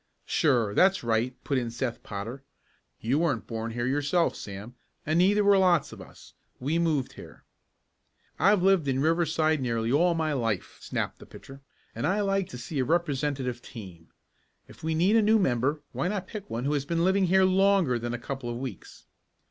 [0.25, 2.41] "Sure, that's right!" put in Seth Potter.
[3.01, 4.73] "You weren't born here yourself, Sam,
[5.05, 6.33] and neither were lots of us.
[6.59, 7.43] We moved here."
[8.39, 11.61] "I've lived in Riverside nearly all my life," snapped the pitcher,
[11.93, 14.07] "and I like to see a representative team.
[14.67, 17.43] If we need a new member why not pick one who has been living here
[17.43, 19.05] longer than a couple of weeks?"